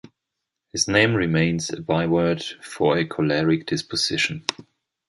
His 0.71 0.87
name 0.87 1.13
remains 1.13 1.69
a 1.69 1.79
byword 1.79 2.41
for 2.63 2.97
a 2.97 3.05
choleric 3.05 3.67
disposition. 3.67 4.43